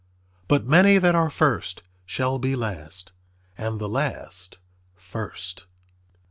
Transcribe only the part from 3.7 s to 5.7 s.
the last first."